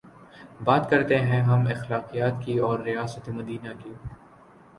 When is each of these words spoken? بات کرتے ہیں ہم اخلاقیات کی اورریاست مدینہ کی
بات 0.63 0.89
کرتے 0.89 1.19
ہیں 1.19 1.41
ہم 1.41 1.67
اخلاقیات 1.67 2.43
کی 2.45 2.57
اورریاست 2.59 3.29
مدینہ 3.29 3.73
کی 3.83 3.93